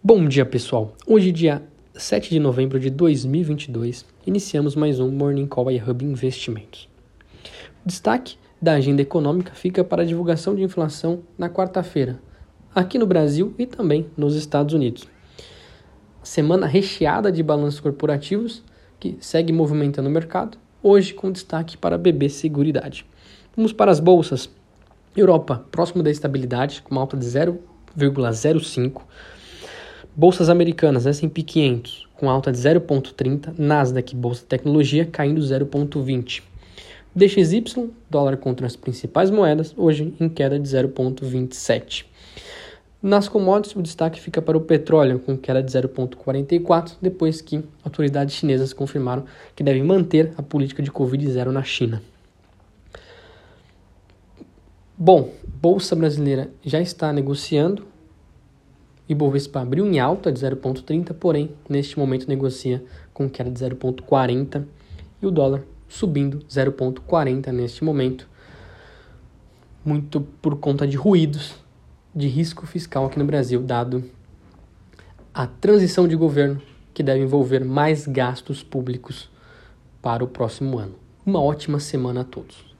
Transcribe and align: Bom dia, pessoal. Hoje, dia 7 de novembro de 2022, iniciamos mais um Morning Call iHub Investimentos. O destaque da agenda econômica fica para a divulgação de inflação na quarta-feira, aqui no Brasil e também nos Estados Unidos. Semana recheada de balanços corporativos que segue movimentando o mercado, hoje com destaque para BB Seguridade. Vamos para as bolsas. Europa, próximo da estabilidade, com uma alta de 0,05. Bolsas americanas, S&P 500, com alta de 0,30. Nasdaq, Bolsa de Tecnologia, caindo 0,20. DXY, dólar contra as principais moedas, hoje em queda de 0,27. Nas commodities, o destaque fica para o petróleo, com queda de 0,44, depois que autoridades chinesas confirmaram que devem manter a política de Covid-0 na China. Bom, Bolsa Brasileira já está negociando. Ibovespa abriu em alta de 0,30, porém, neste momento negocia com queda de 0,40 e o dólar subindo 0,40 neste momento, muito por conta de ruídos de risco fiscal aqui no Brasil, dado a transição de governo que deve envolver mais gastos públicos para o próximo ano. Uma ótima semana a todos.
Bom 0.00 0.28
dia, 0.28 0.46
pessoal. 0.46 0.94
Hoje, 1.04 1.32
dia 1.32 1.60
7 1.92 2.30
de 2.30 2.38
novembro 2.38 2.78
de 2.78 2.88
2022, 2.88 4.06
iniciamos 4.24 4.76
mais 4.76 5.00
um 5.00 5.10
Morning 5.10 5.48
Call 5.48 5.72
iHub 5.72 6.04
Investimentos. 6.04 6.88
O 7.84 7.88
destaque 7.88 8.36
da 8.62 8.74
agenda 8.74 9.02
econômica 9.02 9.52
fica 9.54 9.82
para 9.82 10.02
a 10.02 10.06
divulgação 10.06 10.54
de 10.54 10.62
inflação 10.62 11.24
na 11.36 11.50
quarta-feira, 11.50 12.20
aqui 12.72 12.96
no 12.96 13.08
Brasil 13.08 13.52
e 13.58 13.66
também 13.66 14.06
nos 14.16 14.36
Estados 14.36 14.72
Unidos. 14.72 15.08
Semana 16.22 16.68
recheada 16.68 17.32
de 17.32 17.42
balanços 17.42 17.80
corporativos 17.80 18.62
que 19.00 19.18
segue 19.20 19.52
movimentando 19.52 20.08
o 20.08 20.12
mercado, 20.12 20.58
hoje 20.80 21.12
com 21.12 21.32
destaque 21.32 21.76
para 21.76 21.98
BB 21.98 22.28
Seguridade. 22.28 23.04
Vamos 23.56 23.72
para 23.72 23.90
as 23.90 23.98
bolsas. 23.98 24.48
Europa, 25.16 25.66
próximo 25.72 26.04
da 26.04 26.10
estabilidade, 26.10 26.82
com 26.82 26.92
uma 26.92 27.00
alta 27.00 27.16
de 27.16 27.26
0,05. 27.26 29.02
Bolsas 30.18 30.48
americanas, 30.48 31.06
S&P 31.06 31.44
500, 31.44 32.08
com 32.16 32.28
alta 32.28 32.50
de 32.50 32.58
0,30. 32.58 33.54
Nasdaq, 33.56 34.16
Bolsa 34.16 34.40
de 34.40 34.48
Tecnologia, 34.48 35.06
caindo 35.06 35.40
0,20. 35.40 36.42
DXY, 37.14 37.92
dólar 38.10 38.36
contra 38.36 38.66
as 38.66 38.74
principais 38.74 39.30
moedas, 39.30 39.72
hoje 39.76 40.12
em 40.18 40.28
queda 40.28 40.58
de 40.58 40.68
0,27. 40.68 42.04
Nas 43.00 43.28
commodities, 43.28 43.76
o 43.76 43.80
destaque 43.80 44.20
fica 44.20 44.42
para 44.42 44.58
o 44.58 44.60
petróleo, 44.60 45.20
com 45.20 45.38
queda 45.38 45.62
de 45.62 45.70
0,44, 45.70 46.94
depois 47.00 47.40
que 47.40 47.62
autoridades 47.84 48.34
chinesas 48.34 48.72
confirmaram 48.72 49.24
que 49.54 49.62
devem 49.62 49.84
manter 49.84 50.32
a 50.36 50.42
política 50.42 50.82
de 50.82 50.90
Covid-0 50.90 51.52
na 51.52 51.62
China. 51.62 52.02
Bom, 54.96 55.32
Bolsa 55.46 55.94
Brasileira 55.94 56.50
já 56.64 56.80
está 56.80 57.12
negociando. 57.12 57.86
Ibovespa 59.08 59.60
abriu 59.60 59.86
em 59.86 59.98
alta 59.98 60.30
de 60.30 60.38
0,30, 60.38 61.14
porém, 61.14 61.50
neste 61.68 61.98
momento 61.98 62.28
negocia 62.28 62.84
com 63.14 63.28
queda 63.28 63.50
de 63.50 63.58
0,40 63.58 64.64
e 65.22 65.26
o 65.26 65.30
dólar 65.30 65.62
subindo 65.88 66.40
0,40 66.50 67.50
neste 67.50 67.82
momento, 67.82 68.28
muito 69.84 70.20
por 70.42 70.56
conta 70.58 70.86
de 70.86 70.96
ruídos 70.96 71.54
de 72.14 72.28
risco 72.28 72.66
fiscal 72.66 73.06
aqui 73.06 73.18
no 73.18 73.24
Brasil, 73.24 73.62
dado 73.62 74.04
a 75.32 75.46
transição 75.46 76.06
de 76.06 76.14
governo 76.14 76.60
que 76.92 77.02
deve 77.02 77.22
envolver 77.22 77.64
mais 77.64 78.06
gastos 78.06 78.62
públicos 78.62 79.30
para 80.02 80.22
o 80.22 80.28
próximo 80.28 80.78
ano. 80.78 80.94
Uma 81.24 81.40
ótima 81.40 81.78
semana 81.78 82.22
a 82.22 82.24
todos. 82.24 82.76